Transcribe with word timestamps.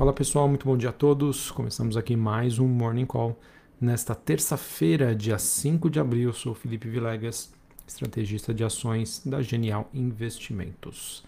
Fala 0.00 0.14
pessoal, 0.14 0.48
muito 0.48 0.64
bom 0.64 0.78
dia 0.78 0.88
a 0.88 0.92
todos. 0.92 1.50
Começamos 1.50 1.94
aqui 1.94 2.16
mais 2.16 2.58
um 2.58 2.66
Morning 2.66 3.04
Call. 3.04 3.38
Nesta 3.78 4.14
terça-feira, 4.14 5.14
dia 5.14 5.38
5 5.38 5.90
de 5.90 6.00
abril, 6.00 6.32
sou 6.32 6.54
Felipe 6.54 6.88
Vilegas, 6.88 7.52
estrategista 7.86 8.54
de 8.54 8.64
ações 8.64 9.20
da 9.26 9.42
Genial 9.42 9.90
Investimentos. 9.92 11.22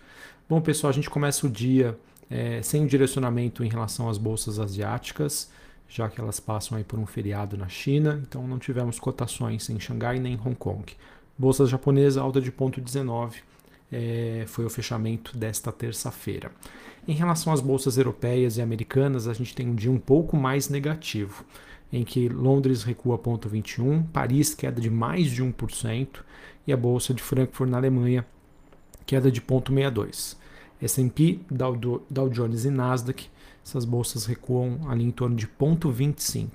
Bom 0.48 0.58
pessoal, 0.58 0.88
a 0.88 0.94
gente 0.94 1.10
começa 1.10 1.46
o 1.46 1.50
dia 1.50 1.98
é, 2.30 2.62
sem 2.62 2.86
direcionamento 2.86 3.62
em 3.62 3.68
relação 3.68 4.08
às 4.08 4.16
bolsas 4.16 4.58
asiáticas, 4.58 5.50
já 5.86 6.08
que 6.08 6.18
elas 6.18 6.40
passam 6.40 6.78
aí 6.78 6.82
por 6.82 6.98
um 6.98 7.04
feriado 7.04 7.58
na 7.58 7.68
China, 7.68 8.22
então 8.26 8.48
não 8.48 8.58
tivemos 8.58 8.98
cotações 8.98 9.68
em 9.68 9.78
Xangai 9.78 10.18
nem 10.18 10.40
Hong 10.42 10.56
Kong. 10.56 10.96
Bolsa 11.36 11.66
japonesa 11.66 12.22
alta 12.22 12.40
de 12.40 12.50
ponto 12.50 12.80
19 12.80 13.51
é, 13.92 14.44
foi 14.46 14.64
o 14.64 14.70
fechamento 14.70 15.36
desta 15.36 15.70
terça-feira. 15.70 16.50
Em 17.06 17.12
relação 17.12 17.52
às 17.52 17.60
bolsas 17.60 17.98
europeias 17.98 18.56
e 18.56 18.62
americanas, 18.62 19.28
a 19.28 19.34
gente 19.34 19.54
tem 19.54 19.68
um 19.68 19.74
dia 19.74 19.90
um 19.90 19.98
pouco 19.98 20.36
mais 20.36 20.68
negativo, 20.68 21.44
em 21.92 22.04
que 22.04 22.28
Londres 22.28 22.82
recua 22.82 23.18
0,21, 23.18 24.06
Paris 24.10 24.54
queda 24.54 24.80
de 24.80 24.88
mais 24.88 25.30
de 25.30 25.44
1% 25.44 26.08
e 26.66 26.72
a 26.72 26.76
bolsa 26.76 27.12
de 27.12 27.22
Frankfurt 27.22 27.68
na 27.68 27.76
Alemanha 27.76 28.24
queda 29.04 29.30
de 29.30 29.40
0,62. 29.42 30.36
S&P, 30.80 31.40
Dow, 31.50 31.76
Dow 32.08 32.28
Jones 32.28 32.64
e 32.64 32.70
Nasdaq, 32.70 33.28
essas 33.64 33.84
bolsas 33.84 34.24
recuam 34.24 34.80
ali 34.88 35.04
em 35.04 35.10
torno 35.10 35.36
de 35.36 35.46
0,25. 35.46 36.48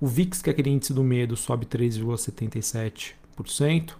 O 0.00 0.06
VIX, 0.06 0.42
que 0.42 0.50
é 0.50 0.52
aquele 0.52 0.70
índice 0.70 0.92
do 0.92 1.02
medo, 1.02 1.36
sobe 1.36 1.66
3,77 1.66 3.14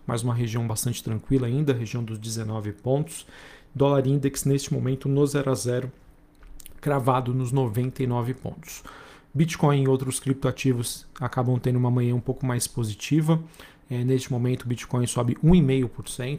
mais 0.06 0.22
uma 0.22 0.34
região 0.34 0.66
bastante 0.66 1.02
tranquila 1.02 1.46
ainda, 1.46 1.72
região 1.72 2.04
dos 2.04 2.18
19 2.18 2.72
pontos. 2.72 3.26
Dólar 3.74 4.06
index 4.06 4.44
neste 4.44 4.72
momento 4.72 5.08
no 5.08 5.26
0 5.26 5.50
a 5.50 5.54
0, 5.54 5.90
cravado 6.80 7.34
nos 7.34 7.50
99 7.50 8.34
pontos. 8.34 8.84
Bitcoin 9.34 9.82
e 9.82 9.88
outros 9.88 10.20
criptoativos 10.20 11.04
acabam 11.20 11.58
tendo 11.58 11.76
uma 11.76 11.90
manhã 11.90 12.14
um 12.14 12.20
pouco 12.20 12.46
mais 12.46 12.68
positiva. 12.68 13.42
É, 13.90 14.04
neste 14.04 14.30
momento, 14.30 14.68
Bitcoin 14.68 15.08
sobe 15.08 15.34
1,5%, 15.42 16.38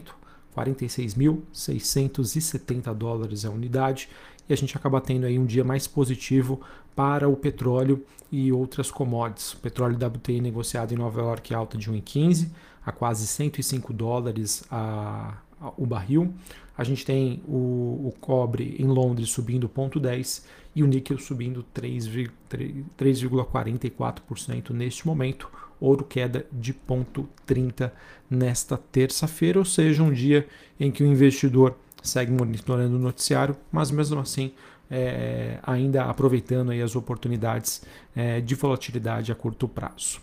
46.670 0.56 2.94
dólares 2.94 3.44
a 3.44 3.50
unidade, 3.50 4.08
e 4.48 4.54
a 4.54 4.56
gente 4.56 4.76
acaba 4.76 5.00
tendo 5.00 5.26
aí 5.26 5.38
um 5.38 5.44
dia 5.44 5.62
mais 5.62 5.86
positivo 5.86 6.62
para 6.96 7.28
o 7.28 7.36
petróleo 7.36 8.04
e 8.32 8.50
outras 8.50 8.90
commodities. 8.90 9.52
O 9.52 9.58
petróleo 9.58 9.96
WTI 9.96 10.40
negociado 10.40 10.92
em 10.92 10.96
Nova 10.96 11.20
York 11.20 11.54
alta 11.54 11.78
de 11.78 11.92
1,15 11.92 12.48
a 12.84 12.90
quase 12.92 13.26
105 13.26 13.92
dólares 13.92 14.64
a, 14.70 15.34
a, 15.60 15.72
o 15.76 15.84
barril. 15.84 16.32
A 16.78 16.84
gente 16.84 17.04
tem 17.04 17.42
o, 17.46 18.08
o 18.08 18.14
cobre 18.20 18.76
em 18.78 18.86
Londres 18.86 19.30
subindo 19.30 19.68
0,10 19.68 20.44
e 20.74 20.84
o 20.84 20.86
níquel 20.86 21.18
subindo 21.18 21.66
3,44% 21.74 24.70
neste 24.70 25.06
momento. 25.06 25.50
Ouro 25.80 26.04
queda 26.04 26.46
de 26.52 26.72
0,30 26.72 27.90
nesta 28.30 28.78
terça-feira, 28.78 29.58
ou 29.58 29.64
seja, 29.64 30.02
um 30.02 30.12
dia 30.12 30.46
em 30.78 30.90
que 30.90 31.02
o 31.02 31.06
investidor 31.06 31.74
segue 32.02 32.30
monitorando 32.30 32.96
o 32.96 33.00
noticiário, 33.00 33.56
mas 33.70 33.90
mesmo 33.90 34.20
assim 34.20 34.52
é, 34.90 35.58
ainda 35.62 36.04
aproveitando 36.04 36.70
aí 36.70 36.82
as 36.82 36.94
oportunidades 36.96 37.82
é, 38.14 38.40
de 38.40 38.54
volatilidade 38.54 39.32
a 39.32 39.34
curto 39.34 39.68
prazo. 39.68 40.20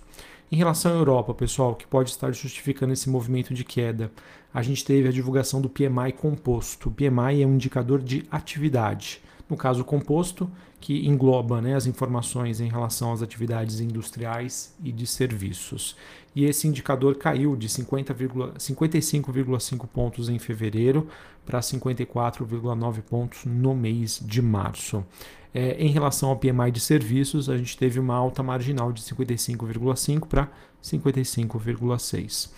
Em 0.52 0.56
relação 0.56 0.92
à 0.92 0.95
Europa, 0.95 1.33
pessoal, 1.33 1.75
que 1.75 1.88
pode 1.88 2.11
estar 2.11 2.31
justificando 2.31 2.94
esse 2.94 3.09
movimento 3.09 3.53
de 3.53 3.64
queda, 3.64 4.11
a 4.53 4.61
gente 4.61 4.86
teve 4.86 5.08
a 5.08 5.11
divulgação 5.11 5.59
do 5.59 5.67
PMI 5.67 6.11
composto. 6.16 6.89
O 6.89 6.91
PMI 6.91 7.41
é 7.41 7.47
um 7.47 7.56
indicador 7.56 8.00
de 8.00 8.23
atividade. 8.30 9.19
No 9.50 9.58
caso 9.58 9.84
composto, 9.84 10.50
que 10.84 11.08
engloba 11.08 11.62
né, 11.62 11.76
as 11.76 11.88
informações 11.88 12.59
em 12.59 12.67
relação 12.67 13.14
às 13.14 13.22
atividades 13.22 13.80
industriais 13.80 14.76
e 14.84 14.92
de 14.92 15.08
serviços. 15.08 15.95
E 16.36 16.44
esse 16.44 16.67
indicador 16.67 17.16
caiu 17.16 17.56
de 17.56 17.69
55,5 17.69 19.88
pontos 19.88 20.28
em 20.28 20.38
fevereiro 20.38 21.08
para 21.46 21.62
54,9 21.62 23.02
pontos 23.02 23.46
no 23.46 23.74
mês 23.74 24.19
de 24.22 24.41
março. 24.41 25.06
É, 25.53 25.81
em 25.81 25.88
relação 25.88 26.28
ao 26.28 26.35
PMI 26.35 26.69
de 26.69 26.81
serviços, 26.81 27.50
a 27.50 27.56
gente 27.56 27.78
teve 27.78 27.97
uma 27.97 28.16
alta 28.16 28.44
marginal 28.44 28.91
de 28.91 29.02
55,5 29.03 30.28
para 30.28 30.50
55,6. 30.84 32.50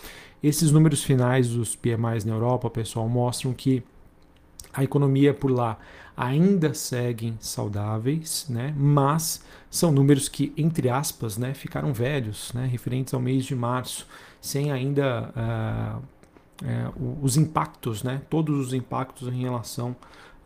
Esses 0.42 0.72
números 0.72 1.04
finais 1.04 1.50
dos 1.50 1.76
PMIs 1.76 2.26
na 2.26 2.34
Europa, 2.34 2.72
pessoal, 2.72 3.08
mostram 3.08 3.54
que 3.54 3.84
a 4.76 4.84
economia 4.84 5.34
por 5.34 5.52
lá 5.52 5.78
ainda 6.18 6.74
seguem 6.74 7.36
saudáveis, 7.40 8.46
né? 8.50 8.74
mas 8.78 9.44
são 9.70 9.92
números 9.92 10.30
que, 10.30 10.54
entre 10.56 10.90
aspas, 10.90 11.38
né, 11.38 11.54
ficaram 11.54 11.94
velhos, 11.94 12.54
né, 12.54 12.66
referentes 12.66 13.14
ao 13.14 13.20
mês 13.20 13.44
de 13.46 13.56
março, 13.56 14.08
sem 14.40 14.72
ainda 14.72 15.34
uh, 15.36 16.02
uh, 16.64 17.20
os 17.22 17.36
impactos, 17.36 18.02
né, 18.02 18.22
todos 18.30 18.68
os 18.68 18.74
impactos 18.74 19.28
em 19.28 19.42
relação 19.42 19.96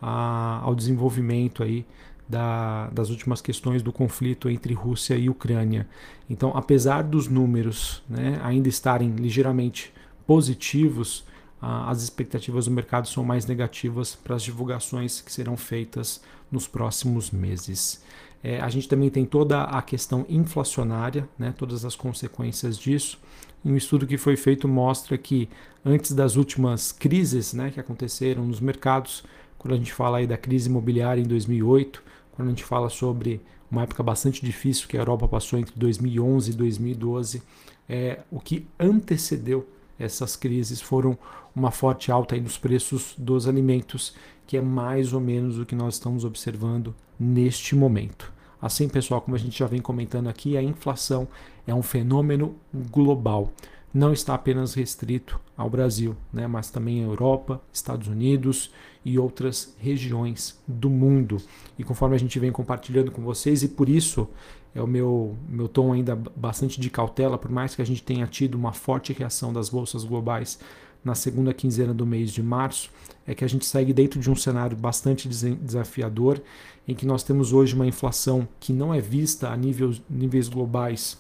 a, 0.01 0.59
ao 0.63 0.73
desenvolvimento 0.73 1.61
aí 1.61 1.85
da, 2.27 2.87
das 2.91 3.09
últimas 3.09 3.41
questões 3.41 3.81
do 3.81 3.91
conflito 3.91 4.49
entre 4.49 4.73
Rússia 4.73 5.15
e 5.15 5.29
Ucrânia. 5.29 5.87
Então, 6.29 6.51
apesar 6.55 7.03
dos 7.03 7.27
números 7.27 8.03
né, 8.07 8.39
ainda 8.43 8.69
estarem 8.69 9.11
ligeiramente 9.11 9.91
positivos, 10.25 11.25
as 11.61 12.01
expectativas 12.01 12.65
do 12.65 12.71
mercado 12.71 13.07
são 13.07 13.23
mais 13.23 13.45
negativas 13.45 14.15
para 14.15 14.35
as 14.35 14.43
divulgações 14.43 15.21
que 15.21 15.31
serão 15.31 15.57
feitas 15.57 16.21
nos 16.51 16.67
próximos 16.67 17.31
meses. 17.31 18.01
É, 18.41 18.61
a 18.61 18.69
gente 18.69 18.87
também 18.87 19.09
tem 19.09 19.25
toda 19.25 19.63
a 19.63 19.81
questão 19.81 20.25
inflacionária, 20.29 21.27
né, 21.37 21.53
todas 21.57 21.83
as 21.83 21.95
consequências 21.95 22.77
disso. 22.77 23.19
um 23.65 23.75
estudo 23.75 24.07
que 24.07 24.17
foi 24.17 24.37
feito 24.37 24.67
mostra 24.67 25.17
que 25.17 25.49
antes 25.83 26.13
das 26.13 26.37
últimas 26.37 26.93
crises 26.93 27.53
né, 27.53 27.69
que 27.71 27.79
aconteceram 27.79 28.45
nos 28.45 28.61
mercados, 28.61 29.23
quando 29.57 29.73
a 29.73 29.77
gente 29.77 29.91
fala 29.91 30.19
aí 30.19 30.27
da 30.27 30.37
crise 30.37 30.69
imobiliária 30.69 31.21
em 31.21 31.27
2008, 31.27 32.01
quando 32.31 32.47
a 32.47 32.51
gente 32.51 32.63
fala 32.63 32.89
sobre 32.89 33.41
uma 33.69 33.83
época 33.83 34.01
bastante 34.01 34.43
difícil 34.43 34.87
que 34.87 34.95
a 34.95 35.01
Europa 35.01 35.27
passou 35.27 35.59
entre 35.59 35.73
2011 35.77 36.51
e 36.51 36.53
2012, 36.53 37.43
é, 37.89 38.19
o 38.31 38.39
que 38.39 38.65
antecedeu 38.79 39.67
essas 39.99 40.35
crises 40.35 40.81
foram 40.81 41.17
uma 41.55 41.71
forte 41.71 42.11
alta 42.11 42.35
aí 42.35 42.41
nos 42.41 42.57
preços 42.57 43.13
dos 43.17 43.47
alimentos, 43.47 44.15
que 44.47 44.57
é 44.57 44.61
mais 44.61 45.13
ou 45.13 45.19
menos 45.19 45.59
o 45.59 45.65
que 45.65 45.75
nós 45.75 45.95
estamos 45.95 46.23
observando 46.23 46.95
neste 47.19 47.75
momento. 47.75 48.31
Assim, 48.61 48.87
pessoal, 48.87 49.21
como 49.21 49.35
a 49.35 49.39
gente 49.39 49.59
já 49.59 49.67
vem 49.67 49.81
comentando 49.81 50.27
aqui, 50.27 50.57
a 50.57 50.63
inflação 50.63 51.27
é 51.67 51.73
um 51.73 51.83
fenômeno 51.83 52.55
global 52.73 53.53
não 53.93 54.13
está 54.13 54.35
apenas 54.35 54.73
restrito 54.73 55.39
ao 55.57 55.69
Brasil, 55.69 56.15
né, 56.31 56.47
mas 56.47 56.69
também 56.69 57.03
à 57.03 57.07
Europa, 57.07 57.61
Estados 57.73 58.07
Unidos 58.07 58.71
e 59.03 59.17
outras 59.17 59.75
regiões 59.79 60.59
do 60.67 60.89
mundo. 60.89 61.37
E 61.77 61.83
conforme 61.83 62.15
a 62.15 62.19
gente 62.19 62.39
vem 62.39 62.51
compartilhando 62.51 63.11
com 63.11 63.21
vocês, 63.21 63.63
e 63.63 63.67
por 63.67 63.89
isso 63.89 64.27
é 64.73 64.81
o 64.81 64.87
meu, 64.87 65.37
meu 65.47 65.67
tom 65.67 65.93
ainda 65.93 66.15
bastante 66.15 66.79
de 66.79 66.89
cautela, 66.89 67.37
por 67.37 67.49
mais 67.49 67.75
que 67.75 67.81
a 67.81 67.85
gente 67.85 68.03
tenha 68.03 68.27
tido 68.27 68.55
uma 68.55 68.73
forte 68.73 69.13
reação 69.13 69.51
das 69.51 69.69
bolsas 69.69 70.03
globais 70.03 70.59
na 71.03 71.15
segunda 71.15 71.53
quinzena 71.53 71.93
do 71.93 72.05
mês 72.05 72.31
de 72.31 72.43
março, 72.43 72.91
é 73.25 73.33
que 73.33 73.43
a 73.43 73.47
gente 73.47 73.65
segue 73.65 73.93
dentro 73.93 74.19
de 74.19 74.29
um 74.29 74.35
cenário 74.35 74.75
bastante 74.75 75.27
desafiador, 75.27 76.41
em 76.87 76.93
que 76.93 77.05
nós 77.05 77.23
temos 77.23 77.53
hoje 77.53 77.75
uma 77.75 77.87
inflação 77.87 78.47
que 78.59 78.73
não 78.73 78.93
é 78.93 78.99
vista 78.99 79.49
a 79.49 79.55
níveis, 79.55 80.01
níveis 80.09 80.49
globais 80.49 81.17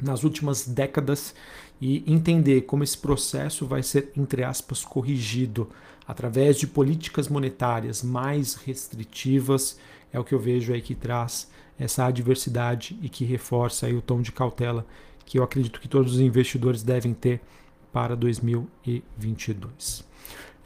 nas 0.00 0.24
últimas 0.24 0.66
décadas 0.66 1.34
e 1.80 2.02
entender 2.10 2.62
como 2.62 2.82
esse 2.82 2.96
processo 2.96 3.66
vai 3.66 3.82
ser, 3.82 4.12
entre 4.16 4.42
aspas, 4.42 4.84
corrigido 4.84 5.68
através 6.06 6.58
de 6.58 6.66
políticas 6.66 7.28
monetárias 7.28 8.02
mais 8.02 8.54
restritivas, 8.54 9.78
é 10.12 10.18
o 10.18 10.24
que 10.24 10.34
eu 10.34 10.38
vejo 10.38 10.72
aí 10.72 10.80
que 10.80 10.94
traz 10.94 11.50
essa 11.78 12.06
adversidade 12.06 12.98
e 13.02 13.08
que 13.08 13.24
reforça 13.24 13.88
o 13.88 14.00
tom 14.00 14.20
de 14.22 14.32
cautela 14.32 14.86
que 15.26 15.38
eu 15.38 15.42
acredito 15.42 15.80
que 15.80 15.88
todos 15.88 16.14
os 16.14 16.20
investidores 16.20 16.82
devem 16.82 17.14
ter 17.14 17.40
para 17.92 18.14
2022. 18.14 20.04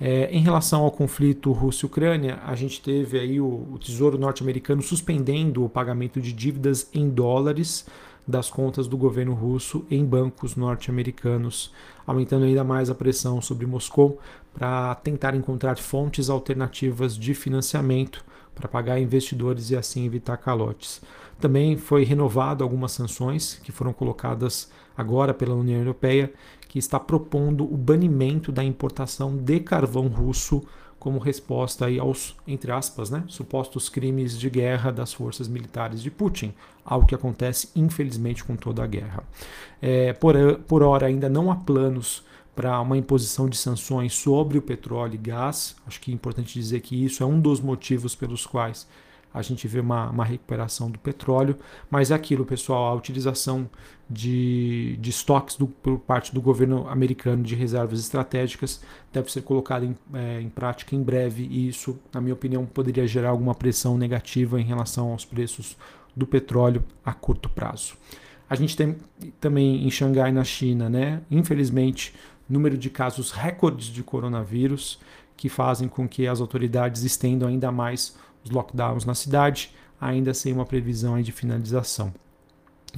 É, 0.00 0.30
em 0.30 0.40
relação 0.40 0.82
ao 0.82 0.92
conflito 0.92 1.50
Rússia-Ucrânia, 1.50 2.38
a 2.44 2.54
gente 2.54 2.80
teve 2.80 3.18
aí 3.18 3.40
o, 3.40 3.66
o 3.72 3.78
Tesouro 3.78 4.16
norte-americano 4.16 4.80
suspendendo 4.80 5.64
o 5.64 5.68
pagamento 5.68 6.20
de 6.20 6.32
dívidas 6.32 6.88
em 6.94 7.08
dólares 7.08 7.84
das 8.26 8.50
contas 8.50 8.86
do 8.86 8.96
governo 8.96 9.32
russo 9.34 9.86
em 9.90 10.04
bancos 10.04 10.54
norte-americanos, 10.54 11.72
aumentando 12.06 12.44
ainda 12.44 12.62
mais 12.62 12.90
a 12.90 12.94
pressão 12.94 13.40
sobre 13.40 13.66
Moscou 13.66 14.20
para 14.54 14.94
tentar 14.96 15.34
encontrar 15.34 15.78
fontes 15.78 16.28
alternativas 16.28 17.16
de 17.16 17.34
financiamento 17.34 18.24
para 18.58 18.68
pagar 18.68 19.00
investidores 19.00 19.70
e 19.70 19.76
assim 19.76 20.04
evitar 20.04 20.36
calotes. 20.36 21.00
Também 21.40 21.76
foi 21.76 22.04
renovado 22.04 22.64
algumas 22.64 22.92
sanções 22.92 23.60
que 23.62 23.70
foram 23.70 23.92
colocadas 23.92 24.70
agora 24.96 25.32
pela 25.32 25.54
União 25.54 25.78
Europeia, 25.78 26.32
que 26.68 26.78
está 26.78 26.98
propondo 26.98 27.64
o 27.64 27.76
banimento 27.76 28.50
da 28.50 28.64
importação 28.64 29.36
de 29.36 29.60
carvão 29.60 30.08
russo 30.08 30.62
como 30.98 31.20
resposta 31.20 31.86
aí 31.86 31.98
aos, 31.98 32.36
entre 32.46 32.72
aspas, 32.72 33.08
né, 33.08 33.22
supostos 33.28 33.88
crimes 33.88 34.36
de 34.36 34.50
guerra 34.50 34.90
das 34.90 35.12
forças 35.12 35.46
militares 35.46 36.02
de 36.02 36.10
Putin, 36.10 36.52
algo 36.84 37.06
que 37.06 37.14
acontece 37.14 37.68
infelizmente 37.76 38.42
com 38.42 38.56
toda 38.56 38.82
a 38.82 38.86
guerra. 38.86 39.22
É, 39.80 40.12
por, 40.12 40.34
por 40.66 40.82
hora 40.82 41.06
ainda 41.06 41.28
não 41.28 41.52
há 41.52 41.56
planos 41.56 42.24
para 42.58 42.80
uma 42.80 42.98
imposição 42.98 43.48
de 43.48 43.56
sanções 43.56 44.12
sobre 44.12 44.58
o 44.58 44.62
petróleo 44.62 45.14
e 45.14 45.16
gás. 45.16 45.76
Acho 45.86 46.00
que 46.00 46.10
é 46.10 46.14
importante 46.14 46.54
dizer 46.54 46.80
que 46.80 47.04
isso 47.04 47.22
é 47.22 47.26
um 47.26 47.40
dos 47.40 47.60
motivos 47.60 48.16
pelos 48.16 48.44
quais 48.48 48.84
a 49.32 49.42
gente 49.42 49.68
vê 49.68 49.78
uma, 49.78 50.10
uma 50.10 50.24
recuperação 50.24 50.90
do 50.90 50.98
petróleo, 50.98 51.56
mas 51.88 52.10
é 52.10 52.14
aquilo, 52.14 52.44
pessoal, 52.44 52.86
a 52.86 52.94
utilização 52.94 53.70
de, 54.10 54.96
de 54.96 55.10
estoques 55.10 55.54
do, 55.54 55.68
por 55.68 56.00
parte 56.00 56.34
do 56.34 56.42
governo 56.42 56.88
americano 56.88 57.44
de 57.44 57.54
reservas 57.54 58.00
estratégicas 58.00 58.82
deve 59.12 59.30
ser 59.30 59.42
colocada 59.42 59.86
em, 59.86 59.96
é, 60.12 60.40
em 60.40 60.48
prática 60.48 60.96
em 60.96 61.02
breve 61.02 61.46
e 61.48 61.68
isso, 61.68 61.96
na 62.12 62.20
minha 62.20 62.34
opinião, 62.34 62.66
poderia 62.66 63.06
gerar 63.06 63.28
alguma 63.28 63.54
pressão 63.54 63.96
negativa 63.96 64.60
em 64.60 64.64
relação 64.64 65.12
aos 65.12 65.24
preços 65.24 65.76
do 66.16 66.26
petróleo 66.26 66.82
a 67.04 67.12
curto 67.12 67.48
prazo. 67.48 67.94
A 68.50 68.56
gente 68.56 68.76
tem 68.76 68.96
também 69.38 69.86
em 69.86 69.90
Xangai, 69.90 70.32
na 70.32 70.42
China, 70.42 70.88
né? 70.88 71.20
Infelizmente, 71.30 72.14
número 72.48 72.76
de 72.78 72.88
casos 72.90 73.30
recordes 73.30 73.86
de 73.86 74.02
coronavírus 74.02 74.98
que 75.36 75.48
fazem 75.48 75.88
com 75.88 76.08
que 76.08 76.26
as 76.26 76.40
autoridades 76.40 77.02
estendam 77.02 77.48
ainda 77.48 77.70
mais 77.70 78.16
os 78.44 78.50
lockdowns 78.50 79.04
na 79.04 79.14
cidade, 79.14 79.72
ainda 80.00 80.34
sem 80.34 80.52
uma 80.52 80.66
previsão 80.66 81.20
de 81.20 81.32
finalização. 81.32 82.12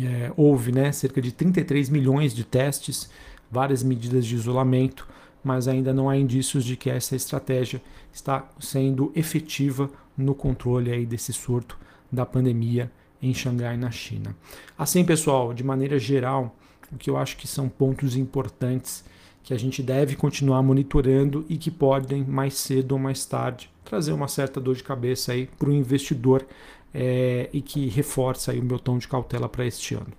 É, 0.01 0.33
houve 0.37 0.73
né, 0.73 0.93
cerca 0.93 1.21
de 1.21 1.33
33 1.33 1.89
milhões 1.89 2.35
de 2.35 2.45
testes, 2.45 3.11
várias 3.51 3.83
medidas 3.83 4.25
de 4.25 4.37
isolamento, 4.37 5.07
mas 5.43 5.67
ainda 5.67 5.93
não 5.93 6.09
há 6.09 6.17
indícios 6.17 6.65
de 6.65 6.77
que 6.77 6.89
essa 6.89 7.17
estratégia 7.17 7.83
está 8.13 8.49
sendo 8.59 9.11
efetiva 9.15 9.91
no 10.17 10.35
controle 10.35 10.93
aí 10.93 11.05
desse 11.05 11.33
surto 11.33 11.79
da 12.13 12.25
pandemia 12.25 12.91
em 13.23 13.35
Xangai, 13.35 13.77
na 13.77 13.91
China. 13.91 14.35
Assim, 14.79 15.05
pessoal, 15.05 15.53
de 15.53 15.65
maneira 15.65 15.99
geral, 15.99 16.57
o 16.93 16.97
que 16.97 17.11
eu 17.11 17.17
acho 17.17 17.37
que 17.37 17.47
são 17.47 17.69
pontos 17.69 18.17
importantes 18.17 19.05
que 19.43 19.55
a 19.55 19.59
gente 19.59 19.83
deve 19.83 20.17
continuar 20.17 20.63
monitorando 20.63 21.45
e 21.49 21.57
que 21.57 21.71
podem 21.71 22.25
mais 22.25 22.55
cedo 22.55 22.93
ou 22.93 22.99
mais 22.99 23.25
tarde 23.25 23.71
trazer 23.85 24.13
uma 24.13 24.29
certa 24.29 24.61
dor 24.61 24.77
de 24.77 24.83
cabeça 24.83 25.33
para 25.59 25.69
o 25.69 25.73
investidor 25.73 26.47
é, 26.93 27.49
e 27.53 27.61
que 27.61 27.89
reforça 27.89 28.53
o 28.53 28.63
meu 28.63 28.79
tom 28.79 28.99
de 28.99 29.09
cautela 29.09 29.49
para 29.49 29.67
este 29.67 29.95
ano. 29.95 30.13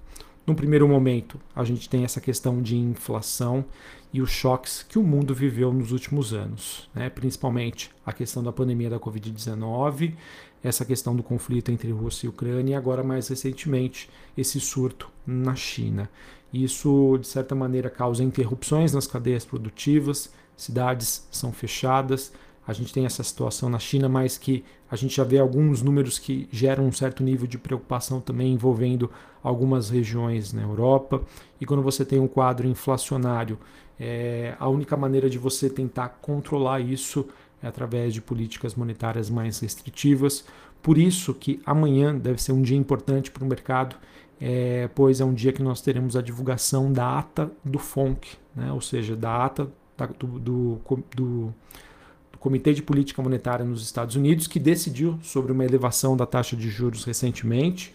No 0.46 0.56
primeiro 0.56 0.88
momento, 0.88 1.40
a 1.56 1.64
gente 1.64 1.88
tem 1.88 2.04
essa 2.04 2.20
questão 2.20 2.62
de 2.62 2.76
inflação 2.76 3.64
e 4.12 4.22
os 4.22 4.32
choques 4.32 4.84
que 4.84 4.98
o 4.98 5.04
mundo 5.04 5.34
viveu 5.34 5.72
nos 5.72 5.92
últimos 5.92 6.34
anos, 6.34 6.90
né? 6.94 7.10
principalmente 7.10 7.92
a 8.06 8.12
questão 8.12 8.44
da 8.44 8.52
pandemia 8.52 8.90
da 8.90 9.00
Covid-19, 9.00 10.16
essa 10.64 10.84
questão 10.84 11.16
do 11.16 11.24
conflito 11.24 11.72
entre 11.72 11.92
Rússia 11.92 12.26
e 12.26 12.30
Ucrânia 12.30 12.74
e 12.74 12.76
agora 12.76 13.04
mais 13.04 13.28
recentemente 13.28 14.10
esse 14.38 14.60
surto 14.60 15.10
na 15.26 15.56
China. 15.56 16.10
Isso, 16.52 17.18
de 17.20 17.28
certa 17.28 17.56
maneira, 17.56 17.90
causa 17.90 18.24
interrupções 18.24 18.94
nas 18.94 19.08
cadeias 19.08 19.46
produtivas, 19.46 20.34
cidades 20.58 21.28
são 21.32 21.54
fechadas, 21.54 22.34
a 22.72 22.74
gente 22.74 22.94
tem 22.94 23.06
essa 23.06 23.22
situação 23.22 23.70
na 23.70 23.78
China, 23.78 24.08
mas 24.08 24.38
que 24.38 24.64
a 24.90 24.96
gente 24.96 25.16
já 25.16 25.24
vê 25.24 25.38
alguns 25.38 25.82
números 25.82 26.18
que 26.18 26.48
geram 26.52 26.86
um 26.86 26.92
certo 26.92 27.22
nível 27.22 27.46
de 27.46 27.58
preocupação 27.58 28.22
também 28.22 28.54
envolvendo 28.54 29.12
algumas 29.44 29.90
regiões 29.90 30.54
na 30.54 30.62
Europa. 30.62 31.22
E 31.60 31.66
quando 31.66 31.84
você 31.84 32.06
tem 32.06 32.20
um 32.20 32.28
quadro 32.28 32.66
inflacionário, 32.68 33.60
é, 34.00 34.56
a 34.58 34.70
única 34.70 34.96
maneira 34.96 35.30
de 35.30 35.38
você 35.38 35.70
tentar 35.70 36.10
controlar 36.22 36.80
isso 36.80 37.28
é 37.62 37.68
através 37.68 38.14
de 38.14 38.22
políticas 38.22 38.74
monetárias 38.74 39.30
mais 39.30 39.60
restritivas. 39.60 40.46
Por 40.82 40.98
isso 40.98 41.34
que 41.34 41.62
amanhã 41.66 42.18
deve 42.18 42.42
ser 42.42 42.54
um 42.54 42.62
dia 42.62 42.78
importante 42.78 43.30
para 43.30 43.44
o 43.44 43.48
mercado, 43.48 43.98
é, 44.40 44.90
pois 44.96 45.20
é 45.20 45.26
um 45.26 45.34
dia 45.34 45.52
que 45.52 45.62
nós 45.62 45.82
teremos 45.82 46.16
a 46.16 46.22
divulgação 46.22 46.92
da 46.92 47.20
ata 47.20 47.52
do 47.64 47.78
FONC, 47.78 48.38
né? 48.56 48.72
ou 48.72 48.82
seja, 48.82 49.16
da 49.16 49.46
ata 49.46 49.70
do, 50.18 50.40
do, 50.40 50.82
do 51.16 51.54
Comitê 52.42 52.74
de 52.74 52.82
Política 52.82 53.22
Monetária 53.22 53.64
nos 53.64 53.84
Estados 53.84 54.16
Unidos, 54.16 54.48
que 54.48 54.60
decidiu 54.60 55.20
sobre 55.22 55.52
uma 55.52 55.64
elevação 55.64 56.18
da 56.18 56.26
taxa 56.26 56.56
de 56.56 56.72
juros 56.72 57.06
recentemente, 57.06 57.94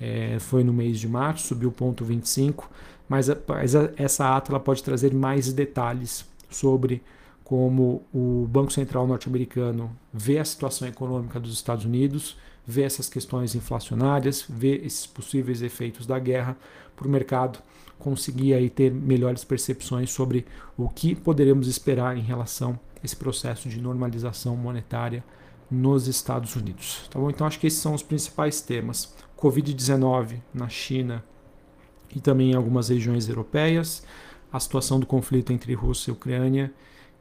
é, 0.00 0.38
foi 0.38 0.62
no 0.62 0.72
mês 0.72 1.00
de 1.00 1.08
março, 1.08 1.48
subiu 1.48 1.72
0,25, 1.72 2.66
mas, 3.08 3.28
mas 3.46 3.74
essa 3.96 4.36
ata 4.36 4.52
ela 4.52 4.60
pode 4.60 4.84
trazer 4.84 5.12
mais 5.12 5.52
detalhes 5.52 6.24
sobre 6.48 7.02
como 7.42 8.04
o 8.14 8.46
Banco 8.48 8.72
Central 8.72 9.04
norte-americano 9.04 9.90
vê 10.12 10.38
a 10.38 10.44
situação 10.44 10.86
econômica 10.86 11.40
dos 11.40 11.54
Estados 11.54 11.84
Unidos, 11.84 12.36
vê 12.64 12.82
essas 12.82 13.08
questões 13.08 13.56
inflacionárias, 13.56 14.44
vê 14.48 14.76
esses 14.76 15.08
possíveis 15.08 15.60
efeitos 15.60 16.06
da 16.06 16.20
guerra 16.20 16.56
para 16.94 17.08
o 17.08 17.10
mercado 17.10 17.58
conseguir 17.98 18.54
aí 18.54 18.70
ter 18.70 18.92
melhores 18.92 19.42
percepções 19.42 20.12
sobre 20.12 20.46
o 20.76 20.88
que 20.88 21.16
poderemos 21.16 21.66
esperar 21.66 22.16
em 22.16 22.22
relação 22.22 22.78
esse 23.02 23.16
processo 23.16 23.68
de 23.68 23.80
normalização 23.80 24.56
monetária 24.56 25.24
nos 25.70 26.08
Estados 26.08 26.56
Unidos. 26.56 27.08
Tá 27.10 27.18
bom? 27.18 27.30
Então 27.30 27.46
acho 27.46 27.60
que 27.60 27.66
esses 27.66 27.80
são 27.80 27.94
os 27.94 28.02
principais 28.02 28.60
temas. 28.60 29.14
Covid-19 29.38 30.40
na 30.52 30.68
China 30.68 31.24
e 32.14 32.20
também 32.20 32.52
em 32.52 32.54
algumas 32.54 32.88
regiões 32.88 33.28
europeias, 33.28 34.02
a 34.52 34.58
situação 34.58 34.98
do 34.98 35.06
conflito 35.06 35.52
entre 35.52 35.74
Rússia 35.74 36.10
e 36.10 36.12
Ucrânia 36.12 36.72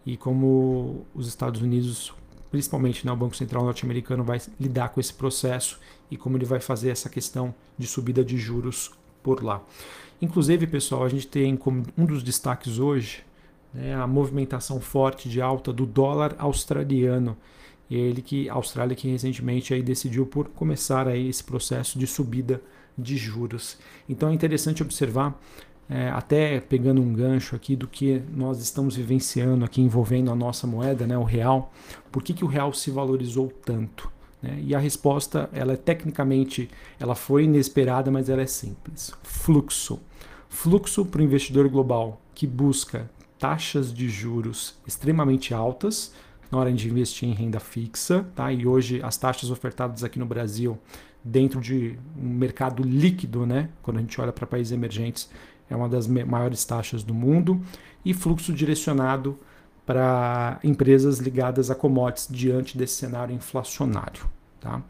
e 0.05 0.15
como 0.15 1.05
os 1.13 1.27
Estados 1.27 1.61
Unidos, 1.61 2.13
principalmente 2.49 3.05
né, 3.05 3.11
o 3.11 3.15
Banco 3.15 3.35
Central 3.35 3.65
norte-americano, 3.65 4.23
vai 4.23 4.39
lidar 4.59 4.89
com 4.89 4.99
esse 4.99 5.13
processo 5.13 5.79
e 6.09 6.15
como 6.15 6.37
ele 6.37 6.45
vai 6.45 6.61
fazer 6.61 6.89
essa 6.89 7.09
questão 7.09 7.53
de 7.77 7.85
subida 7.85 8.23
de 8.23 8.37
juros 8.37 8.91
por 9.21 9.43
lá. 9.43 9.61
Inclusive, 10.21 10.65
pessoal, 10.65 11.03
a 11.03 11.09
gente 11.09 11.27
tem 11.27 11.55
como 11.55 11.83
um 11.97 12.05
dos 12.05 12.23
destaques 12.23 12.79
hoje 12.79 13.23
né, 13.73 13.95
a 13.95 14.07
movimentação 14.07 14.79
forte 14.79 15.29
de 15.29 15.41
alta 15.41 15.71
do 15.71 15.85
dólar 15.85 16.35
australiano. 16.37 17.37
É 17.89 17.95
ele 17.95 18.21
que 18.21 18.49
a 18.49 18.53
Austrália 18.53 18.95
que 18.95 19.09
recentemente 19.09 19.73
aí 19.73 19.81
decidiu 19.81 20.25
por 20.25 20.49
começar 20.49 21.07
aí 21.07 21.29
esse 21.29 21.43
processo 21.43 21.97
de 21.97 22.05
subida 22.05 22.61
de 22.97 23.15
juros. 23.15 23.77
Então 24.09 24.29
é 24.29 24.33
interessante 24.33 24.81
observar, 24.81 25.39
é, 25.89 26.09
até 26.09 26.59
pegando 26.59 27.01
um 27.01 27.13
gancho 27.13 27.55
aqui 27.55 27.75
do 27.75 27.87
que 27.87 28.21
nós 28.33 28.59
estamos 28.59 28.95
vivenciando 28.95 29.63
aqui 29.63 29.81
envolvendo 29.81 30.31
a 30.31 30.35
nossa 30.35 30.67
moeda, 30.67 31.07
né, 31.07 31.17
o 31.17 31.23
real. 31.23 31.71
Por 32.11 32.23
que, 32.23 32.33
que 32.33 32.43
o 32.43 32.47
real 32.47 32.73
se 32.73 32.91
valorizou 32.91 33.51
tanto? 33.63 34.11
Né? 34.41 34.59
E 34.61 34.75
a 34.75 34.79
resposta, 34.79 35.49
ela 35.53 35.73
é 35.73 35.77
tecnicamente, 35.77 36.69
ela 36.99 37.15
foi 37.15 37.43
inesperada, 37.43 38.11
mas 38.11 38.29
ela 38.29 38.41
é 38.41 38.47
simples. 38.47 39.13
Fluxo. 39.23 39.99
Fluxo 40.49 41.05
para 41.05 41.21
o 41.21 41.23
investidor 41.23 41.69
global 41.69 42.21
que 42.33 42.45
busca 42.45 43.09
taxas 43.39 43.93
de 43.93 44.09
juros 44.09 44.75
extremamente 44.85 45.53
altas 45.53 46.13
na 46.51 46.57
hora 46.57 46.71
de 46.71 46.89
investir 46.89 47.27
em 47.27 47.33
renda 47.33 47.59
fixa, 47.59 48.25
tá? 48.35 48.51
E 48.51 48.65
hoje 48.65 49.01
as 49.03 49.17
taxas 49.17 49.51
ofertadas 49.51 50.03
aqui 50.03 50.17
no 50.17 50.25
Brasil, 50.25 50.77
dentro 51.23 51.59
de 51.59 51.99
um 52.17 52.29
mercado 52.29 52.83
líquido, 52.83 53.45
né? 53.45 53.69
Quando 53.81 53.97
a 53.97 53.99
gente 53.99 54.19
olha 54.19 54.31
para 54.31 54.47
países 54.47 54.71
emergentes, 54.71 55.29
é 55.69 55.75
uma 55.75 55.89
das 55.89 56.07
maiores 56.07 56.63
taxas 56.63 57.03
do 57.03 57.13
mundo 57.13 57.61
e 58.05 58.13
fluxo 58.13 58.53
direcionado 58.53 59.37
para 59.85 60.59
empresas 60.63 61.19
ligadas 61.19 61.69
a 61.69 61.75
commodities 61.75 62.27
diante 62.29 62.77
desse 62.77 62.95
cenário 62.95 63.33
inflacionário, 63.33 64.25
tá? 64.59 64.81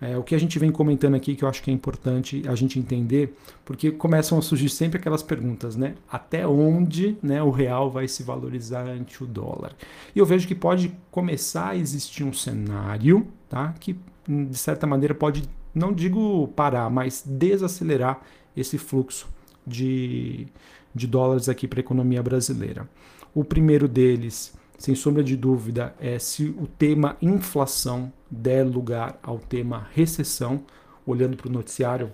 É, 0.00 0.16
o 0.16 0.22
que 0.22 0.34
a 0.34 0.38
gente 0.38 0.58
vem 0.58 0.72
comentando 0.72 1.14
aqui 1.14 1.36
que 1.36 1.44
eu 1.44 1.48
acho 1.48 1.62
que 1.62 1.70
é 1.70 1.74
importante 1.74 2.42
a 2.48 2.54
gente 2.54 2.78
entender, 2.78 3.36
porque 3.64 3.90
começam 3.90 4.38
a 4.38 4.42
surgir 4.42 4.70
sempre 4.70 4.98
aquelas 4.98 5.22
perguntas, 5.22 5.76
né? 5.76 5.94
Até 6.10 6.46
onde 6.46 7.18
né, 7.22 7.42
o 7.42 7.50
real 7.50 7.90
vai 7.90 8.08
se 8.08 8.22
valorizar 8.22 8.86
ante 8.88 9.22
o 9.22 9.26
dólar? 9.26 9.74
E 10.14 10.18
eu 10.18 10.24
vejo 10.24 10.48
que 10.48 10.54
pode 10.54 10.92
começar 11.10 11.70
a 11.70 11.76
existir 11.76 12.24
um 12.24 12.32
cenário 12.32 13.26
tá, 13.48 13.74
que, 13.78 13.96
de 14.26 14.56
certa 14.56 14.86
maneira, 14.86 15.14
pode, 15.14 15.42
não 15.74 15.92
digo 15.92 16.48
parar, 16.48 16.88
mas 16.88 17.22
desacelerar 17.26 18.20
esse 18.56 18.78
fluxo 18.78 19.28
de, 19.66 20.48
de 20.94 21.06
dólares 21.06 21.48
aqui 21.48 21.68
para 21.68 21.78
a 21.78 21.82
economia 21.82 22.22
brasileira. 22.22 22.88
O 23.34 23.44
primeiro 23.44 23.86
deles 23.86 24.58
sem 24.80 24.94
sombra 24.94 25.22
de 25.22 25.36
dúvida, 25.36 25.94
é 26.00 26.18
se 26.18 26.44
o 26.44 26.66
tema 26.66 27.14
inflação 27.20 28.10
der 28.30 28.64
lugar 28.64 29.18
ao 29.22 29.38
tema 29.38 29.88
recessão, 29.92 30.62
olhando 31.04 31.36
para 31.36 31.48
o 31.48 31.52
noticiário 31.52 32.12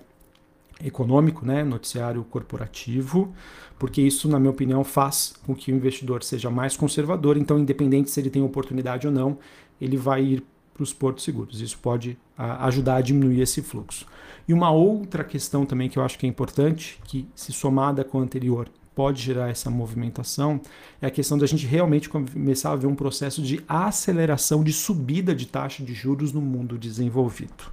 econômico, 0.83 1.45
né, 1.45 1.63
noticiário 1.63 2.23
corporativo, 2.23 3.33
porque 3.79 4.01
isso, 4.01 4.27
na 4.27 4.39
minha 4.39 4.51
opinião, 4.51 4.83
faz 4.83 5.33
com 5.45 5.55
que 5.55 5.71
o 5.71 5.75
investidor 5.75 6.23
seja 6.23 6.49
mais 6.49 6.75
conservador. 6.75 7.37
Então, 7.37 7.59
independente 7.59 8.09
se 8.09 8.19
ele 8.19 8.29
tem 8.29 8.41
oportunidade 8.41 9.07
ou 9.07 9.13
não, 9.13 9.37
ele 9.79 9.97
vai 9.97 10.23
ir 10.23 10.43
para 10.73 10.83
os 10.83 10.93
portos 10.93 11.23
seguros. 11.23 11.61
Isso 11.61 11.77
pode 11.79 12.17
a, 12.37 12.65
ajudar 12.67 12.97
a 12.97 13.01
diminuir 13.01 13.41
esse 13.41 13.61
fluxo. 13.61 14.05
E 14.47 14.53
uma 14.53 14.71
outra 14.71 15.23
questão 15.23 15.65
também 15.65 15.89
que 15.89 15.97
eu 15.97 16.03
acho 16.03 16.17
que 16.17 16.25
é 16.25 16.29
importante, 16.29 16.99
que 17.03 17.27
se 17.35 17.51
somada 17.51 18.03
com 18.03 18.19
a 18.19 18.21
anterior 18.21 18.69
pode 18.97 19.21
gerar 19.21 19.47
essa 19.49 19.69
movimentação 19.69 20.59
é 20.99 21.05
a 21.05 21.11
questão 21.11 21.37
da 21.37 21.45
gente 21.45 21.67
realmente 21.67 22.09
começar 22.09 22.71
a 22.71 22.75
ver 22.75 22.87
um 22.87 22.95
processo 22.95 23.43
de 23.43 23.63
aceleração 23.67 24.63
de 24.63 24.73
subida 24.73 25.35
de 25.35 25.45
taxa 25.45 25.83
de 25.83 25.93
juros 25.93 26.33
no 26.33 26.41
mundo 26.41 26.79
desenvolvido. 26.79 27.71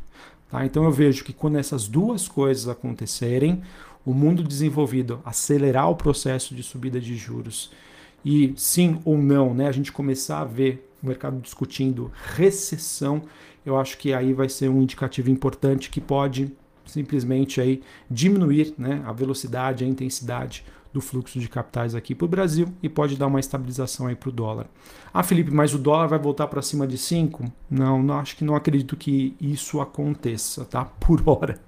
Tá? 0.50 0.66
Então 0.66 0.85
eu 0.85 0.93
vejo 0.93 1.25
que 1.25 1.33
quando 1.33 1.57
essas 1.57 1.88
duas 1.88 2.28
coisas 2.28 2.69
acontecerem, 2.69 3.62
o 4.04 4.12
mundo 4.12 4.45
desenvolvido 4.45 5.19
acelerar 5.25 5.88
o 5.88 5.97
processo 5.97 6.54
de 6.54 6.62
subida 6.62 7.00
de 7.00 7.16
juros 7.16 7.73
e 8.23 8.52
sim 8.54 9.00
ou 9.02 9.16
não, 9.16 9.54
né, 9.54 9.66
a 9.66 9.73
gente 9.73 9.90
começar 9.90 10.43
a 10.43 10.45
ver 10.45 10.87
o 11.02 11.07
mercado 11.07 11.40
discutindo 11.40 12.12
recessão, 12.37 13.23
eu 13.64 13.78
acho 13.78 13.97
que 13.97 14.12
aí 14.12 14.35
vai 14.35 14.50
ser 14.50 14.69
um 14.69 14.83
indicativo 14.83 15.31
importante 15.31 15.88
que 15.88 16.02
pode 16.02 16.52
simplesmente 16.85 17.62
aí 17.62 17.83
diminuir 18.11 18.75
né, 18.76 19.02
a 19.07 19.12
velocidade, 19.12 19.85
a 19.85 19.88
intensidade 19.88 20.62
do 20.95 21.01
fluxo 21.01 21.41
de 21.41 21.49
capitais 21.49 21.93
aqui 21.97 22.15
para 22.15 22.25
o 22.25 22.29
Brasil 22.29 22.73
e 22.81 22.89
pode 22.89 23.17
dar 23.17 23.27
uma 23.27 23.41
estabilização 23.41 24.07
aí 24.07 24.15
para 24.15 24.29
o 24.29 24.33
dólar. 24.33 24.69
Ah, 25.13 25.25
Felipe, 25.25 25.51
mas 25.51 25.75
o 25.75 25.79
dólar 25.79 26.07
vai 26.07 26.21
voltar 26.21 26.47
para 26.47 26.63
cima 26.63 26.87
de 26.87 26.97
5? 26.97 27.45
Não, 27.69 28.01
não, 28.01 28.21
acho 28.21 28.37
que 28.37 28.45
não 28.45 28.55
acredito 28.55 28.97
que 28.97 29.37
isso 29.41 29.81
aconteça, 29.81 30.65
tá? 30.65 30.85
Por 30.85 31.21
hora 31.29 31.61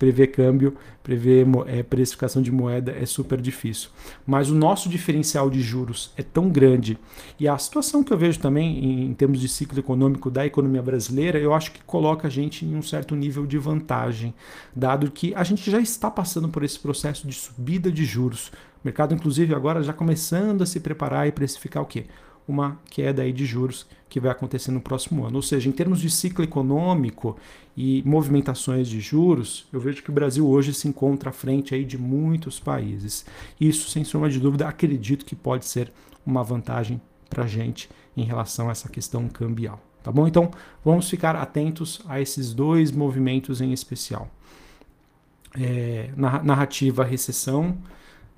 prever 0.00 0.28
câmbio, 0.28 0.74
prever 1.02 1.46
é, 1.66 1.82
precificação 1.82 2.40
de 2.40 2.50
moeda 2.50 2.90
é 2.90 3.04
super 3.04 3.38
difícil. 3.38 3.90
Mas 4.26 4.50
o 4.50 4.54
nosso 4.54 4.88
diferencial 4.88 5.50
de 5.50 5.60
juros 5.60 6.10
é 6.16 6.22
tão 6.22 6.48
grande 6.48 6.98
e 7.38 7.46
a 7.46 7.56
situação 7.58 8.02
que 8.02 8.10
eu 8.10 8.16
vejo 8.16 8.40
também 8.40 8.82
em, 8.82 9.10
em 9.10 9.14
termos 9.14 9.38
de 9.38 9.46
ciclo 9.46 9.78
econômico 9.78 10.30
da 10.30 10.46
economia 10.46 10.80
brasileira, 10.80 11.38
eu 11.38 11.52
acho 11.52 11.72
que 11.72 11.84
coloca 11.84 12.28
a 12.28 12.30
gente 12.30 12.64
em 12.64 12.74
um 12.74 12.80
certo 12.80 13.14
nível 13.14 13.46
de 13.46 13.58
vantagem, 13.58 14.32
dado 14.74 15.10
que 15.10 15.34
a 15.34 15.44
gente 15.44 15.70
já 15.70 15.78
está 15.78 16.10
passando 16.10 16.48
por 16.48 16.64
esse 16.64 16.78
processo 16.78 17.28
de 17.28 17.34
subida 17.34 17.92
de 17.92 18.06
juros. 18.06 18.48
O 18.82 18.86
mercado, 18.86 19.14
inclusive, 19.14 19.54
agora 19.54 19.82
já 19.82 19.92
começando 19.92 20.62
a 20.62 20.66
se 20.66 20.80
preparar 20.80 21.28
e 21.28 21.32
precificar 21.32 21.82
o 21.82 21.86
quê? 21.86 22.06
Uma 22.50 22.78
queda 22.90 23.22
aí 23.22 23.32
de 23.32 23.46
juros 23.46 23.86
que 24.08 24.18
vai 24.18 24.30
acontecer 24.30 24.72
no 24.72 24.80
próximo 24.80 25.24
ano. 25.24 25.36
Ou 25.36 25.42
seja, 25.42 25.68
em 25.68 25.72
termos 25.72 26.00
de 26.00 26.10
ciclo 26.10 26.44
econômico 26.44 27.36
e 27.76 28.02
movimentações 28.04 28.88
de 28.88 29.00
juros, 29.00 29.66
eu 29.72 29.78
vejo 29.78 30.02
que 30.02 30.10
o 30.10 30.12
Brasil 30.12 30.46
hoje 30.48 30.74
se 30.74 30.88
encontra 30.88 31.30
à 31.30 31.32
frente 31.32 31.74
aí 31.74 31.84
de 31.84 31.96
muitos 31.96 32.58
países. 32.58 33.24
Isso, 33.60 33.88
sem 33.88 34.02
sombra 34.02 34.28
de 34.28 34.40
dúvida, 34.40 34.66
acredito 34.66 35.24
que 35.24 35.36
pode 35.36 35.64
ser 35.64 35.92
uma 36.26 36.42
vantagem 36.42 37.00
para 37.28 37.44
a 37.44 37.46
gente 37.46 37.88
em 38.16 38.24
relação 38.24 38.68
a 38.68 38.72
essa 38.72 38.88
questão 38.88 39.28
cambial. 39.28 39.80
Tá 40.02 40.10
bom? 40.10 40.26
Então, 40.26 40.50
vamos 40.84 41.08
ficar 41.08 41.36
atentos 41.36 42.00
a 42.08 42.20
esses 42.20 42.52
dois 42.52 42.90
movimentos 42.90 43.60
em 43.60 43.72
especial. 43.72 44.28
É, 45.54 46.10
narrativa 46.16 47.04
recessão 47.04 47.76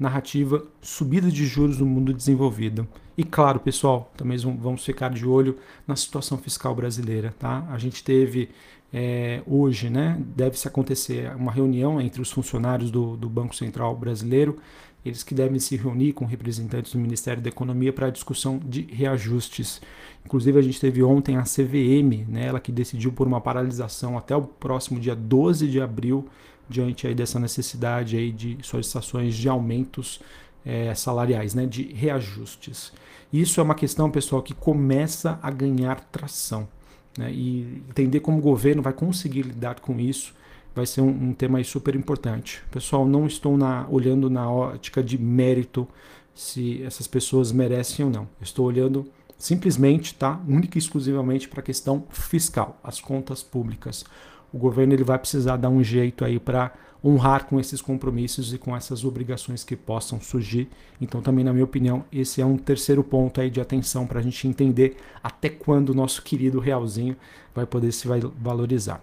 narrativa 0.03 0.65
subida 0.81 1.31
de 1.31 1.47
juros 1.47 1.79
no 1.79 1.87
mundo 1.87 2.13
desenvolvido. 2.13 2.87
E 3.23 3.25
claro, 3.25 3.61
pessoal, 3.61 4.11
também 4.17 4.37
vamos 4.37 4.85
ficar 4.85 5.09
de 5.09 5.25
olho 5.25 5.57
na 5.87 5.95
situação 5.95 6.37
fiscal 6.37 6.75
brasileira. 6.75 7.33
Tá? 7.39 7.65
A 7.71 7.79
gente 7.79 8.03
teve 8.03 8.49
é, 8.93 9.41
hoje, 9.47 9.89
né, 9.89 10.21
deve-se 10.35 10.67
acontecer 10.67 11.33
uma 11.37 11.53
reunião 11.53 12.01
entre 12.01 12.21
os 12.21 12.33
funcionários 12.33 12.91
do, 12.91 13.17
do 13.17 13.29
Banco 13.29 13.55
Central 13.55 13.95
brasileiro, 13.95 14.59
eles 15.07 15.23
que 15.23 15.37
devem 15.37 15.61
se 15.61 15.77
reunir 15.77 16.15
com 16.15 16.25
representantes 16.25 16.95
do 16.95 16.99
Ministério 16.99 17.41
da 17.41 17.49
Economia 17.49 17.93
para 17.93 18.09
a 18.09 18.11
discussão 18.11 18.59
de 18.59 18.89
reajustes. 18.91 19.81
Inclusive, 20.27 20.59
a 20.59 20.63
gente 20.63 20.81
teve 20.81 21.01
ontem 21.01 21.37
a 21.37 21.45
CVM, 21.45 22.27
né, 22.29 22.47
ela 22.47 22.59
que 22.59 22.73
decidiu 22.73 23.13
por 23.13 23.29
uma 23.29 23.41
paralisação 23.41 24.19
até 24.19 24.35
o 24.35 24.43
próximo 24.43 24.99
dia 24.99 25.15
12 25.15 25.69
de 25.69 25.81
abril 25.81 26.27
diante 26.69 27.07
aí 27.07 27.15
dessa 27.15 27.39
necessidade 27.39 28.17
aí 28.17 28.33
de 28.33 28.59
solicitações 28.63 29.37
de 29.37 29.49
aumentos 29.49 30.21
é, 30.65 30.95
salariais, 30.95 31.55
né, 31.55 31.67
de 31.67 31.93
reajustes. 31.93 32.93
Isso 33.33 33.61
é 33.61 33.63
uma 33.63 33.75
questão, 33.75 34.11
pessoal, 34.11 34.43
que 34.43 34.55
começa 34.55 35.39
a 35.43 35.51
ganhar 35.51 36.01
tração. 36.11 36.69
Né, 37.17 37.31
e 37.33 37.83
entender 37.89 38.21
como 38.21 38.39
o 38.39 38.41
governo 38.41 38.83
vai 38.83 38.93
conseguir 38.93 39.43
lidar 39.43 39.81
com 39.81 39.99
isso 39.99 40.35
vai 40.75 40.87
ser 40.87 41.03
um, 41.03 41.09
um 41.29 41.35
tema 41.35 41.63
super 41.63 41.95
importante. 41.95 42.63
Pessoal, 42.71 43.07
não 43.07 43.27
estou 43.27 43.59
na, 43.59 43.87
olhando 43.91 44.31
na 44.31 44.51
ótica 44.51 45.03
de 45.03 45.19
mérito 45.19 45.87
se 46.35 46.83
essas 46.83 47.07
pessoas 47.07 47.53
merecem 47.53 48.07
ou 48.07 48.11
não. 48.11 48.27
estou 48.41 48.65
olhando 48.65 49.07
simplesmente, 49.37 50.15
tá, 50.15 50.41
única 50.49 50.79
e 50.79 50.81
exclusivamente 50.81 51.47
para 51.47 51.61
a 51.61 51.63
questão 51.63 52.07
fiscal, 52.11 52.81
as 52.83 53.01
contas 53.01 53.43
públicas 53.43 54.05
o 54.53 54.59
governo 54.59 54.93
ele 54.93 55.05
vai 55.05 55.19
precisar 55.19 55.57
dar 55.57 55.71
um 55.71 55.83
jeito 55.83 56.25
aí 56.25 56.39
para 56.39 56.73
honrar 57.05 57.47
com 57.47 57.59
esses 57.59 57.81
compromissos 57.81 58.53
e 58.53 58.59
com 58.59 58.77
essas 58.77 59.05
obrigações 59.05 59.65
que 59.65 59.75
possam 59.75 60.21
surgir. 60.21 60.69
Então, 61.01 61.21
também, 61.21 61.45
na 61.45 61.53
minha 61.53 61.65
opinião, 61.65 62.05
esse 62.13 62.41
é 62.41 62.47
um 62.47 62.57
terceiro 62.57 63.03
ponto 63.03 63.41
aí 63.41 63.51
de 63.51 63.61
atenção 63.61 64.07
para 64.07 64.21
a 64.21 64.23
gente 64.23 64.47
entender 64.47 64.97
até 65.23 65.49
quando 65.49 65.91
o 65.91 65.95
nosso 65.95 66.23
querido 66.23 66.61
realzinho 66.61 67.17
vai 67.55 67.67
poder 67.67 67.93
se 67.93 68.07
valorizar. 68.39 69.03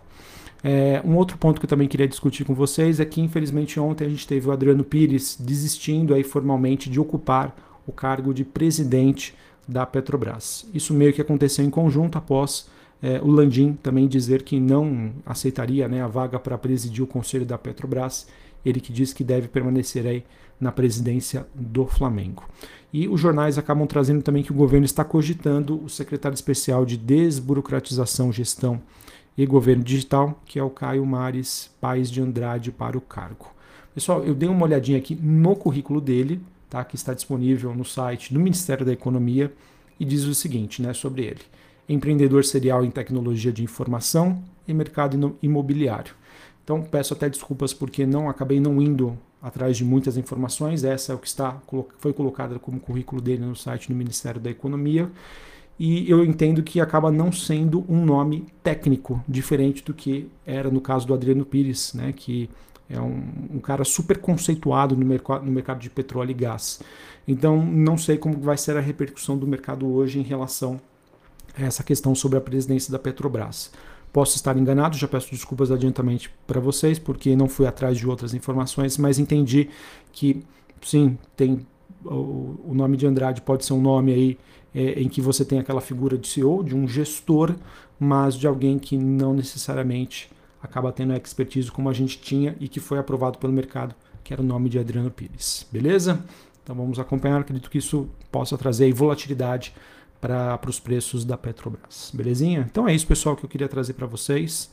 É, 0.63 1.01
um 1.05 1.15
outro 1.15 1.37
ponto 1.37 1.59
que 1.59 1.65
eu 1.65 1.69
também 1.69 1.87
queria 1.87 2.07
discutir 2.07 2.43
com 2.43 2.53
vocês 2.53 2.99
é 2.99 3.05
que, 3.05 3.21
infelizmente, 3.21 3.79
ontem 3.79 4.05
a 4.05 4.09
gente 4.09 4.27
teve 4.27 4.47
o 4.47 4.51
Adriano 4.51 4.83
Pires 4.83 5.37
desistindo 5.39 6.13
aí 6.13 6.23
formalmente 6.23 6.89
de 6.89 6.99
ocupar 6.99 7.55
o 7.87 7.91
cargo 7.91 8.33
de 8.33 8.43
presidente 8.43 9.33
da 9.67 9.85
Petrobras. 9.85 10.65
Isso 10.73 10.93
meio 10.93 11.13
que 11.13 11.21
aconteceu 11.21 11.63
em 11.63 11.69
conjunto 11.69 12.17
após 12.17 12.67
é, 13.01 13.19
o 13.21 13.31
Landim 13.31 13.73
também 13.73 14.07
dizer 14.07 14.43
que 14.43 14.59
não 14.59 15.13
aceitaria 15.25 15.87
né, 15.87 16.01
a 16.01 16.07
vaga 16.07 16.37
para 16.37 16.57
presidir 16.57 17.03
o 17.03 17.07
conselho 17.07 17.45
da 17.45 17.57
Petrobras, 17.57 18.27
ele 18.65 18.81
que 18.81 18.91
diz 18.91 19.13
que 19.13 19.23
deve 19.23 19.47
permanecer 19.47 20.05
aí 20.05 20.23
na 20.59 20.71
presidência 20.71 21.47
do 21.55 21.85
Flamengo. 21.85 22.43
E 22.91 23.07
os 23.07 23.21
jornais 23.21 23.57
acabam 23.57 23.87
trazendo 23.87 24.21
também 24.21 24.43
que 24.43 24.51
o 24.51 24.55
governo 24.55 24.85
está 24.85 25.05
cogitando 25.05 25.81
o 25.81 25.89
secretário 25.89 26.35
especial 26.35 26.85
de 26.85 26.97
Desburocratização, 26.97 28.33
Gestão 28.33 28.81
e 29.37 29.45
Governo 29.45 29.83
Digital, 29.83 30.41
que 30.45 30.59
é 30.59 30.63
o 30.63 30.69
Caio 30.69 31.05
Mares 31.05 31.69
Pais 31.79 32.11
de 32.11 32.21
Andrade, 32.21 32.71
para 32.71 32.97
o 32.97 33.01
cargo. 33.01 33.53
Pessoal, 33.95 34.23
eu 34.25 34.35
dei 34.35 34.49
uma 34.49 34.65
olhadinha 34.65 34.97
aqui 34.97 35.15
no 35.15 35.55
currículo 35.55 36.01
dele, 36.01 36.41
tá, 36.69 36.83
que 36.83 36.95
está 36.95 37.13
disponível 37.13 37.73
no 37.73 37.85
site 37.85 38.33
do 38.33 38.39
Ministério 38.39 38.85
da 38.85 38.91
Economia, 38.91 39.53
e 39.97 40.03
diz 40.03 40.25
o 40.25 40.35
seguinte 40.35 40.81
né, 40.81 40.93
sobre 40.93 41.23
ele 41.23 41.41
empreendedor 41.89 42.46
serial 42.46 42.86
em 42.86 42.91
tecnologia 42.91 43.51
de 43.51 43.63
informação 43.63 44.41
e 44.67 44.74
mercado 44.74 45.36
imobiliário. 45.41 46.13
Então 46.63 46.84
peço 46.84 47.13
até 47.13 47.27
desculpas 47.27 47.74
porque 47.74 48.05
não 48.05 48.29
acabei 48.29 48.60
não 48.60 48.79
indo 48.79 49.17
atrás 49.41 49.75
de 49.75 49.84
muitas 49.84 50.15
informações. 50.15 50.84
Essa 50.84 51.12
é 51.12 51.15
o 51.15 51.17
que 51.17 51.27
está 51.27 51.60
foi 51.98 52.13
colocada 52.13 52.60
como 52.60 52.79
currículo 52.79 53.19
dele 53.19 53.43
no 53.43 53.55
site 53.55 53.88
do 53.88 53.96
Ministério 53.96 54.39
da 54.39 54.51
Economia. 54.51 55.10
E 55.79 56.10
eu 56.12 56.24
entendo 56.25 56.62
que 56.62 56.81
acaba 56.81 57.10
não 57.10 57.31
sendo 57.31 57.86
um 57.88 58.05
nome 58.05 58.46
técnico, 58.62 59.24
diferente 59.27 59.84
do 59.84 59.93
que 59.93 60.29
era 60.46 60.69
no 60.69 60.81
caso 60.81 61.08
do 61.08 61.13
Adriano 61.13 61.46
Pires, 61.46 61.93
né, 61.93 62.12
que 62.13 62.50
é 62.89 63.00
um, 63.00 63.24
um 63.55 63.60
cara 63.60 63.86
super 63.86 64.17
conceituado 64.17 64.96
no, 64.96 65.05
mercado, 65.05 65.46
no 65.46 65.51
mercado 65.51 65.79
de 65.79 65.89
petróleo 65.89 66.31
e 66.31 66.34
gás. 66.34 66.81
Então, 67.25 67.63
não 67.65 67.98
sei 67.98 68.17
como 68.17 68.38
vai 68.39 68.58
ser 68.58 68.75
a 68.75 68.81
repercussão 68.81 69.38
do 69.38 69.48
mercado 69.48 69.88
hoje 69.88 70.19
em 70.19 70.24
relação 70.24 70.81
essa 71.65 71.83
questão 71.83 72.13
sobre 72.15 72.37
a 72.37 72.41
presidência 72.41 72.91
da 72.91 72.99
Petrobras. 72.99 73.71
Posso 74.11 74.35
estar 74.35 74.57
enganado, 74.57 74.97
já 74.97 75.07
peço 75.07 75.29
desculpas 75.29 75.71
adiantamente 75.71 76.31
para 76.47 76.59
vocês, 76.59 76.97
porque 76.97 77.35
não 77.35 77.47
fui 77.47 77.67
atrás 77.67 77.97
de 77.97 78.07
outras 78.07 78.33
informações, 78.33 78.97
mas 78.97 79.19
entendi 79.19 79.69
que 80.11 80.43
sim, 80.81 81.17
tem 81.35 81.65
o, 82.03 82.59
o 82.65 82.73
nome 82.73 82.97
de 82.97 83.05
Andrade 83.05 83.41
pode 83.41 83.65
ser 83.65 83.73
um 83.73 83.81
nome 83.81 84.13
aí 84.13 84.37
é, 84.73 85.01
em 85.01 85.09
que 85.09 85.21
você 85.21 85.43
tem 85.43 85.59
aquela 85.59 85.81
figura 85.81 86.17
de 86.17 86.27
CEO, 86.27 86.63
de 86.63 86.75
um 86.75 86.87
gestor, 86.87 87.55
mas 87.99 88.35
de 88.35 88.47
alguém 88.47 88.79
que 88.79 88.97
não 88.97 89.33
necessariamente 89.33 90.29
acaba 90.61 90.91
tendo 90.91 91.13
a 91.13 91.17
expertise 91.17 91.71
como 91.71 91.89
a 91.89 91.93
gente 91.93 92.19
tinha 92.19 92.55
e 92.59 92.67
que 92.67 92.79
foi 92.79 92.97
aprovado 92.97 93.37
pelo 93.37 93.53
mercado, 93.53 93.95
que 94.23 94.33
era 94.33 94.41
o 94.41 94.45
nome 94.45 94.69
de 94.69 94.77
Adriano 94.79 95.09
Pires. 95.09 95.65
Beleza? 95.71 96.23
Então 96.63 96.75
vamos 96.75 96.99
acompanhar, 96.99 97.41
acredito 97.41 97.69
que 97.69 97.77
isso 97.77 98.07
possa 98.31 98.57
trazer 98.57 98.91
volatilidade 98.93 99.73
para 100.19 100.59
os 100.67 100.79
preços 100.79 101.23
da 101.23 101.38
Petrobras. 101.38 102.11
Belezinha? 102.13 102.67
Então 102.69 102.88
é 102.88 102.93
isso, 102.93 103.07
pessoal, 103.07 103.35
que 103.35 103.45
eu 103.45 103.49
queria 103.49 103.67
trazer 103.67 103.93
para 103.93 104.07
vocês. 104.07 104.71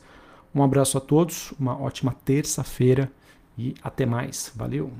Um 0.53 0.63
abraço 0.63 0.97
a 0.97 1.01
todos, 1.01 1.53
uma 1.59 1.79
ótima 1.79 2.15
terça-feira 2.25 3.11
e 3.57 3.75
até 3.81 4.05
mais. 4.05 4.51
Valeu! 4.55 4.91